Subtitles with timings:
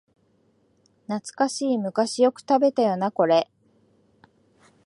[1.07, 3.51] 懐かしい、昔よく食べたよなこれ